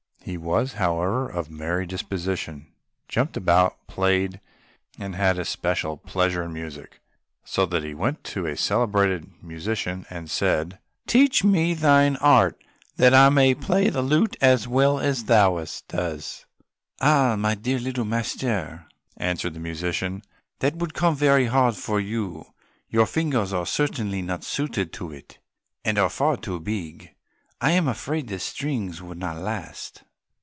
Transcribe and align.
He 0.23 0.37
was, 0.37 0.73
however, 0.73 1.27
of 1.27 1.47
a 1.49 1.53
merry 1.53 1.87
disposition, 1.87 2.71
jumped 3.07 3.35
about, 3.35 3.87
played 3.87 4.39
and 4.99 5.15
had 5.15 5.39
especial 5.39 5.97
pleasure 5.97 6.43
in 6.43 6.53
music, 6.53 7.01
so 7.43 7.65
that 7.65 7.83
he 7.83 7.95
went 7.95 8.23
to 8.25 8.45
a 8.45 8.55
celebrated 8.55 9.31
musician 9.41 10.05
and 10.11 10.29
said, 10.29 10.77
"Teach 11.07 11.43
me 11.43 11.73
thine 11.73 12.17
art, 12.17 12.63
that 12.97 13.15
I 13.15 13.29
may 13.29 13.55
play 13.55 13.89
the 13.89 14.03
lute 14.03 14.37
as 14.41 14.67
well 14.67 14.99
as 14.99 15.23
thou 15.23 15.57
dost." 15.87 16.45
"Ah, 17.01 17.35
dear 17.59 17.79
little 17.79 18.05
master," 18.05 18.85
answered 19.17 19.55
the 19.55 19.59
musician, 19.59 20.21
"that 20.59 20.75
would 20.75 20.93
come 20.93 21.15
very 21.15 21.47
hard 21.47 21.73
to 21.73 21.97
you, 21.97 22.45
your 22.89 23.07
fingers 23.07 23.51
are 23.53 23.65
certainly 23.65 24.21
not 24.21 24.43
suited 24.43 24.93
to 24.93 25.11
it, 25.11 25.39
and 25.83 25.97
are 25.97 26.11
far 26.11 26.37
too 26.37 26.59
big. 26.59 27.09
I 27.59 27.71
am 27.71 27.87
afraid 27.87 28.27
the 28.27 28.37
strings 28.37 29.01
would 29.01 29.17
not 29.17 29.37
last." 29.37 30.03